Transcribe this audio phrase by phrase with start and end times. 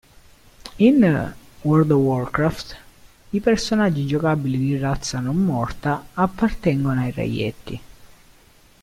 [0.79, 2.75] In "World of Warcraft",
[3.29, 7.79] i personaggi giocabili di razza non morta appartengono ai Reietti.